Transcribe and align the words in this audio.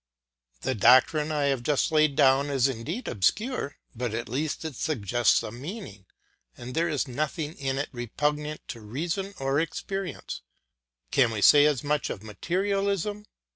The 0.61 0.73
doctrine 0.73 1.31
I 1.31 1.43
have 1.43 1.61
just 1.61 1.91
laid 1.91 2.15
down 2.15 2.49
is 2.49 2.67
indeed 2.67 3.07
obscure; 3.07 3.77
but 3.95 4.15
at 4.15 4.27
least 4.27 4.65
it 4.65 4.75
suggests 4.75 5.43
a 5.43 5.51
meaning 5.51 6.07
and 6.57 6.73
there 6.73 6.89
is 6.89 7.07
nothing 7.07 7.53
in 7.53 7.77
it 7.77 7.89
repugnant 7.91 8.67
to 8.69 8.81
reason 8.81 9.35
or 9.39 9.59
experience; 9.59 10.41
can 11.11 11.29
we 11.29 11.39
say 11.41 11.67
as 11.67 11.83
much 11.83 12.09
of 12.09 12.23
materialism? 12.23 13.27